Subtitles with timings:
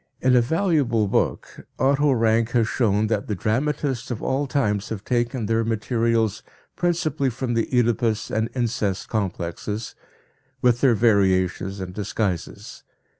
[0.19, 5.05] In a valuable book, Otto Rank has shown that the dramatists of all times have
[5.05, 6.41] taken their materials
[6.75, 9.93] principally from the Oedipus and incest complexes,
[10.59, 12.81] with their variations and disguises.